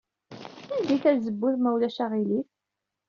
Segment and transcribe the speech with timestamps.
[0.81, 2.49] Ldey tazewwut, ma ulac aɣilif.